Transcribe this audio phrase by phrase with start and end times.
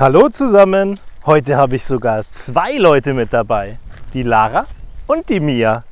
[0.00, 1.00] Hallo zusammen!
[1.26, 3.80] Heute habe ich sogar zwei Leute mit dabei.
[4.14, 4.64] Die Lara
[5.08, 5.82] und die Mia.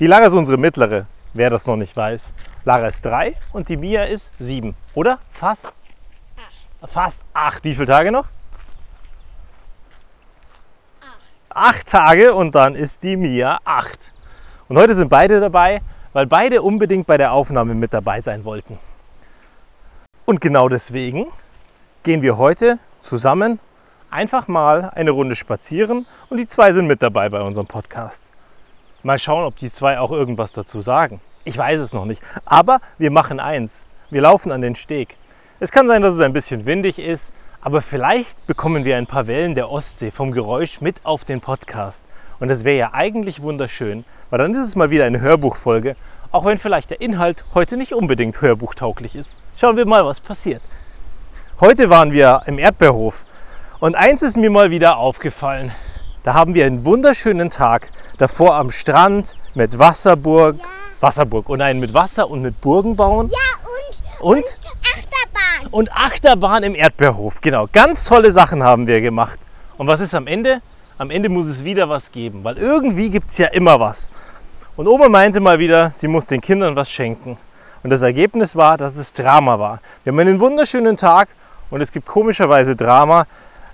[0.00, 1.04] Die Lara ist unsere mittlere,
[1.34, 2.32] wer das noch nicht weiß.
[2.64, 4.74] Lara ist drei und die Mia ist sieben.
[4.94, 5.18] Oder?
[5.30, 5.66] Fast?
[5.66, 6.90] Acht.
[6.90, 7.62] Fast acht.
[7.64, 8.28] Wie viele Tage noch?
[11.50, 14.14] Acht Tage und dann ist die Mia acht.
[14.68, 15.82] Und heute sind beide dabei,
[16.14, 18.78] weil beide unbedingt bei der Aufnahme mit dabei sein wollten.
[20.24, 21.26] Und genau deswegen
[22.04, 23.60] gehen wir heute zusammen
[24.10, 28.24] einfach mal eine Runde spazieren und die zwei sind mit dabei bei unserem Podcast.
[29.02, 31.20] Mal schauen, ob die zwei auch irgendwas dazu sagen.
[31.44, 32.22] Ich weiß es noch nicht.
[32.46, 33.84] Aber wir machen eins.
[34.10, 35.16] Wir laufen an den Steg.
[35.60, 39.26] Es kann sein, dass es ein bisschen windig ist, aber vielleicht bekommen wir ein paar
[39.26, 42.06] Wellen der Ostsee vom Geräusch mit auf den Podcast.
[42.38, 45.96] Und das wäre ja eigentlich wunderschön, weil dann ist es mal wieder eine Hörbuchfolge,
[46.30, 49.38] auch wenn vielleicht der Inhalt heute nicht unbedingt hörbuchtauglich ist.
[49.56, 50.62] Schauen wir mal, was passiert.
[51.64, 53.24] Heute waren wir im Erdbeerhof
[53.80, 55.72] und eins ist mir mal wieder aufgefallen.
[56.22, 60.64] Da haben wir einen wunderschönen Tag davor am Strand mit Wasserburg, ja.
[61.00, 63.30] Wasserburg und einen mit Wasser und mit Burgen bauen.
[63.32, 65.66] Ja, und, und, und Achterbahn.
[65.70, 67.66] Und Achterbahn im Erdbeerhof, genau.
[67.72, 69.40] Ganz tolle Sachen haben wir gemacht.
[69.78, 70.60] Und was ist am Ende?
[70.98, 74.10] Am Ende muss es wieder was geben, weil irgendwie gibt es ja immer was.
[74.76, 77.38] Und Oma meinte mal wieder, sie muss den Kindern was schenken.
[77.82, 79.80] Und das Ergebnis war, dass es Drama war.
[80.02, 81.28] Wir haben einen wunderschönen Tag
[81.70, 83.26] und es gibt komischerweise Drama,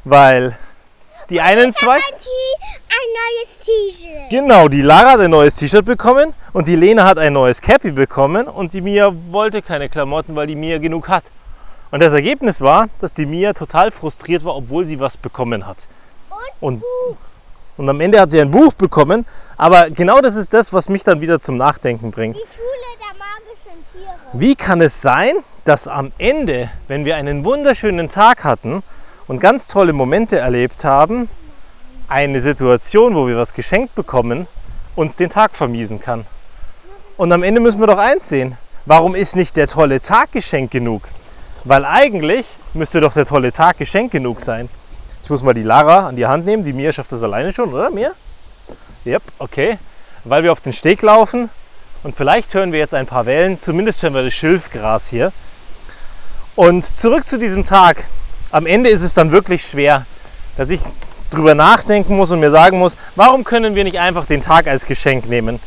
[0.04, 0.56] weil
[1.30, 1.96] die einen zwei.
[1.96, 4.30] Ein neues T-Shirt.
[4.30, 7.92] Genau, die Lara hat ein neues T-Shirt bekommen und die Lena hat ein neues Cappy
[7.92, 11.24] bekommen und die Mia wollte keine Klamotten, weil die Mia genug hat.
[11.92, 15.78] Und das Ergebnis war, dass die Mia total frustriert war, obwohl sie was bekommen hat.
[16.60, 17.16] Und, und,
[17.76, 19.24] und am Ende hat sie ein Buch bekommen,
[19.56, 22.36] aber genau das ist das, was mich dann wieder zum Nachdenken bringt.
[22.36, 24.14] Die Schule der magischen Tiere.
[24.32, 25.34] Wie kann es sein,
[25.70, 28.82] dass am Ende, wenn wir einen wunderschönen Tag hatten
[29.28, 31.28] und ganz tolle Momente erlebt haben,
[32.08, 34.48] eine Situation, wo wir was geschenkt bekommen,
[34.96, 36.26] uns den Tag vermiesen kann.
[37.16, 38.58] Und am Ende müssen wir doch eins sehen.
[38.84, 41.02] Warum ist nicht der tolle Tag geschenkt genug?
[41.62, 44.68] Weil eigentlich müsste doch der tolle Tag geschenkt genug sein.
[45.22, 46.64] Ich muss mal die Lara an die Hand nehmen.
[46.64, 47.90] Die Mia schafft das alleine schon, oder?
[47.90, 48.10] Mia?
[49.06, 49.78] Yep, okay.
[50.24, 51.48] Weil wir auf den Steg laufen
[52.02, 53.60] und vielleicht hören wir jetzt ein paar Wellen.
[53.60, 55.30] Zumindest hören wir das Schilfgras hier.
[56.60, 58.04] Und zurück zu diesem Tag.
[58.50, 60.04] Am Ende ist es dann wirklich schwer,
[60.58, 60.82] dass ich
[61.30, 64.84] drüber nachdenken muss und mir sagen muss, warum können wir nicht einfach den Tag als
[64.84, 65.58] Geschenk nehmen,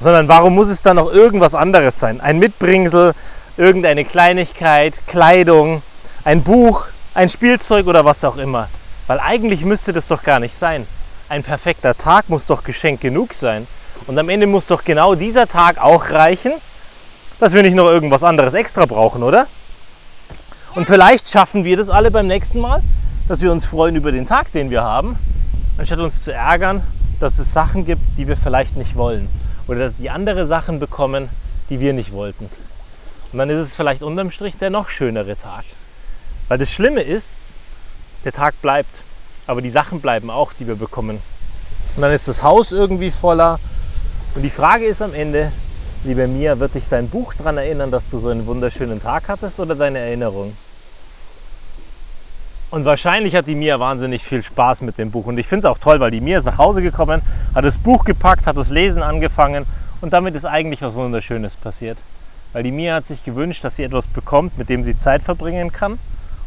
[0.00, 2.20] sondern warum muss es dann noch irgendwas anderes sein?
[2.20, 3.12] Ein Mitbringsel,
[3.56, 5.80] irgendeine Kleinigkeit, Kleidung,
[6.24, 8.68] ein Buch, ein Spielzeug oder was auch immer.
[9.06, 10.88] Weil eigentlich müsste das doch gar nicht sein.
[11.28, 13.68] Ein perfekter Tag muss doch Geschenk genug sein.
[14.08, 16.54] Und am Ende muss doch genau dieser Tag auch reichen,
[17.38, 19.46] dass wir nicht noch irgendwas anderes extra brauchen, oder?
[20.74, 22.82] Und vielleicht schaffen wir das alle beim nächsten Mal,
[23.28, 25.18] dass wir uns freuen über den Tag, den wir haben,
[25.76, 26.82] anstatt uns zu ärgern,
[27.20, 29.28] dass es Sachen gibt, die wir vielleicht nicht wollen.
[29.68, 31.28] Oder dass die andere Sachen bekommen,
[31.68, 32.48] die wir nicht wollten.
[33.32, 35.64] Und dann ist es vielleicht unterm Strich der noch schönere Tag.
[36.48, 37.36] Weil das Schlimme ist,
[38.24, 39.02] der Tag bleibt.
[39.46, 41.20] Aber die Sachen bleiben auch, die wir bekommen.
[41.96, 43.60] Und dann ist das Haus irgendwie voller.
[44.34, 45.52] Und die Frage ist am Ende,
[46.04, 49.60] Liebe Mia, wird dich dein Buch daran erinnern, dass du so einen wunderschönen Tag hattest
[49.60, 50.56] oder deine Erinnerung?
[52.70, 55.26] Und wahrscheinlich hat die Mia wahnsinnig viel Spaß mit dem Buch.
[55.26, 57.22] Und ich finde es auch toll, weil die Mia ist nach Hause gekommen,
[57.54, 59.64] hat das Buch gepackt, hat das Lesen angefangen
[60.00, 61.98] und damit ist eigentlich was Wunderschönes passiert.
[62.52, 65.70] Weil die Mia hat sich gewünscht, dass sie etwas bekommt, mit dem sie Zeit verbringen
[65.70, 66.00] kann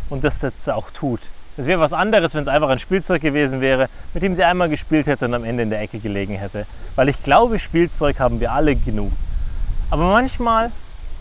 [0.09, 1.21] und das jetzt auch tut.
[1.55, 4.67] Es wäre was anderes, wenn es einfach ein Spielzeug gewesen wäre, mit dem sie einmal
[4.67, 6.65] gespielt hätte und am Ende in der Ecke gelegen hätte.
[6.97, 9.13] Weil ich glaube, Spielzeug haben wir alle genug.
[9.89, 10.71] Aber manchmal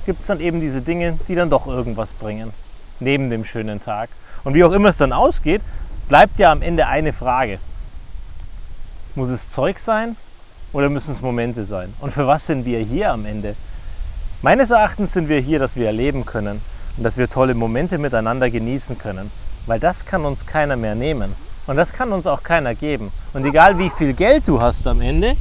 [0.07, 2.53] gibt es dann eben diese Dinge, die dann doch irgendwas bringen,
[3.01, 4.11] neben dem schönen Tag.
[4.43, 5.63] Und wie auch immer es dann ausgeht,
[6.09, 7.59] bleibt ja am Ende eine Frage.
[9.15, 10.17] Muss es Zeug sein
[10.73, 11.95] oder müssen es Momente sein?
[12.01, 13.55] Und für was sind wir hier am Ende?
[14.43, 16.61] Meines Erachtens sind wir hier, dass wir erleben können
[16.97, 19.31] und dass wir tolle Momente miteinander genießen können.
[19.67, 21.35] Weil das kann uns keiner mehr nehmen.
[21.67, 23.11] Und das kann uns auch keiner geben.
[23.33, 25.35] Und egal wie viel Geld du hast am Ende,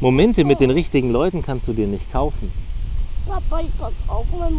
[0.00, 2.52] Momente mit den richtigen Leuten kannst du dir nicht kaufen.
[3.26, 4.52] Papa, ich kann auch mein,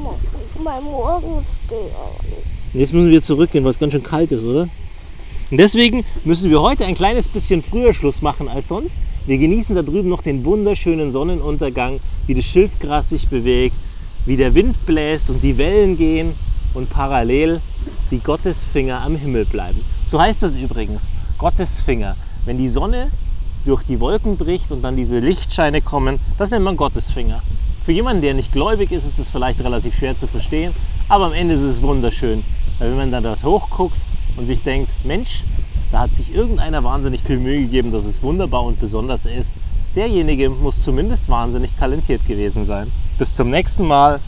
[0.63, 1.77] mein Morgenstern.
[2.73, 4.67] Jetzt müssen wir zurückgehen, weil es ganz schön kalt ist, oder?
[5.49, 8.99] Und deswegen müssen wir heute ein kleines bisschen früher Schluss machen als sonst.
[9.25, 13.75] Wir genießen da drüben noch den wunderschönen Sonnenuntergang, wie das Schilfgras sich bewegt,
[14.25, 16.33] wie der Wind bläst und die Wellen gehen
[16.73, 17.61] und parallel
[18.11, 19.79] die Gottesfinger am Himmel bleiben.
[20.07, 22.17] So heißt das übrigens, Gottesfinger.
[22.45, 23.09] Wenn die Sonne
[23.65, 27.41] durch die Wolken bricht und dann diese Lichtscheine kommen, das nennt man Gottesfinger.
[27.85, 30.73] Für jemanden, der nicht gläubig ist, ist es vielleicht relativ schwer zu verstehen,
[31.07, 32.43] aber am Ende ist es wunderschön.
[32.77, 33.97] Weil wenn man dann dort hochguckt
[34.37, 35.43] und sich denkt, Mensch,
[35.91, 39.55] da hat sich irgendeiner wahnsinnig viel Mühe gegeben, dass es wunderbar und besonders ist.
[39.95, 42.91] Derjenige muss zumindest wahnsinnig talentiert gewesen sein.
[43.17, 44.19] Bis zum nächsten Mal.